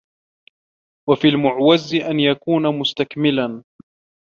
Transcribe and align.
وَفِي 1.09 1.27
الْمُعْوِزِ 1.27 1.93
أَنْ 1.95 2.19
يَكُونَ 2.19 2.79
مُسْتَكْمِلًا 2.79 3.63